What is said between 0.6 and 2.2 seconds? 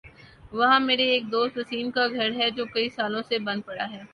میرے ایک دوست وسیم کا